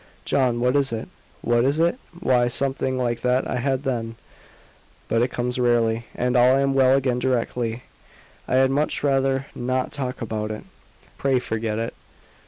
"John, 0.25 0.59
what 0.59 0.75
is 0.75 0.91
it?" 0.91 1.09
"What 1.43 1.63
is 1.63 1.77
it? 1.79 1.99
Why, 2.21 2.47
something 2.47 2.97
like 2.97 3.23
what 3.23 3.47
I 3.47 3.57
had 3.57 3.83
then; 3.83 4.15
but 5.07 5.21
it 5.21 5.27
comes 5.27 5.59
rarely, 5.59 6.07
and 6.15 6.35
I 6.35 6.59
am 6.59 6.73
well 6.73 6.95
again 6.97 7.19
directly. 7.19 7.83
I 8.47 8.55
had 8.55 8.71
much 8.71 9.03
rather 9.03 9.45
not 9.53 9.91
talk 9.93 10.19
about 10.19 10.49
it. 10.49 10.63
Pray 11.19 11.37
forget 11.37 11.77
it." 11.77 11.93